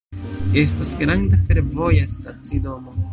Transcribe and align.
Estas 0.61 0.95
granda 1.01 1.37
fervoja 1.49 2.07
stacidomo. 2.17 2.95